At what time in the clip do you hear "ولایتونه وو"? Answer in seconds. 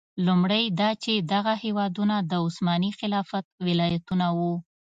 3.65-4.53